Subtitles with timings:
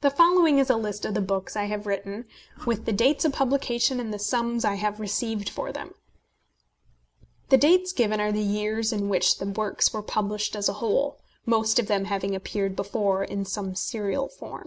[0.00, 2.24] The following is a list of the books I have written,
[2.66, 5.94] with the dates of publication and the sums I have received for them.
[7.48, 11.20] The dates given are the years in which the works were published as a whole,
[11.46, 14.66] most of them having appeared before in some serial form.